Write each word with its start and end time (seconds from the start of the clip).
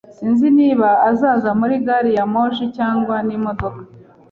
Sinzi 0.15 0.47
niba 0.57 0.89
azaza 1.09 1.49
muri 1.59 1.75
gari 1.85 2.11
ya 2.17 2.25
moshi 2.33 2.63
cyangwa 2.77 3.15
n'imodoka 3.27 3.81